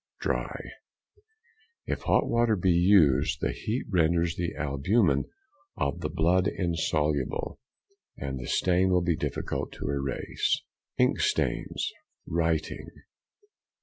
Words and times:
Dry. 0.19 0.59
If 1.85 2.01
hot 2.01 2.27
water 2.27 2.55
be 2.55 2.71
used, 2.71 3.39
the 3.39 3.51
heat 3.51 3.85
renders 3.87 4.35
the 4.35 4.55
albumen 4.55 5.25
of 5.77 5.99
the 5.99 6.09
blood 6.09 6.47
insoluble, 6.47 7.59
and 8.17 8.39
the 8.39 8.47
stain 8.47 8.89
will 8.89 9.03
be 9.03 9.15
difficult 9.15 9.71
to 9.73 9.89
erase. 9.91 10.63
_Ink 10.99 11.19
stains 11.21 11.91
(writing). 12.25 12.87